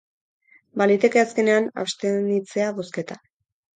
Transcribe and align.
Baliteke 0.81 1.21
azkenean 1.23 1.69
abstenitzea 1.85 2.75
bozketan. 2.81 3.27